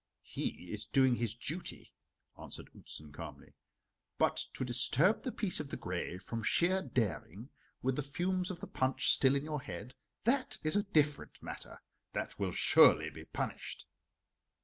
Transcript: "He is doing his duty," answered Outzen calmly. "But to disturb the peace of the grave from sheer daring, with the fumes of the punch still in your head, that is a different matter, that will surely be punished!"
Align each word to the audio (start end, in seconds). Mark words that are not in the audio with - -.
"He 0.23 0.71
is 0.73 0.87
doing 0.87 1.13
his 1.17 1.35
duty," 1.35 1.93
answered 2.35 2.71
Outzen 2.75 3.11
calmly. 3.13 3.53
"But 4.17 4.37
to 4.55 4.65
disturb 4.65 5.21
the 5.21 5.31
peace 5.31 5.59
of 5.59 5.69
the 5.69 5.77
grave 5.77 6.23
from 6.23 6.41
sheer 6.41 6.81
daring, 6.81 7.51
with 7.83 7.97
the 7.97 8.01
fumes 8.01 8.49
of 8.49 8.61
the 8.61 8.67
punch 8.67 9.13
still 9.13 9.35
in 9.35 9.43
your 9.43 9.61
head, 9.61 9.93
that 10.23 10.57
is 10.63 10.75
a 10.75 10.81
different 10.89 11.37
matter, 11.43 11.77
that 12.13 12.39
will 12.39 12.51
surely 12.51 13.11
be 13.11 13.25
punished!" 13.25 13.85